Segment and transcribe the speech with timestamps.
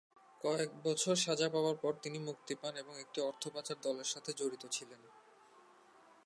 [0.41, 4.63] কয়েক বছর সাজা পাবার পর তিনি মুক্তি পান, এবং একটি অর্থ পাচার দলের সাথে জড়িত
[4.71, 5.01] ছিলেন।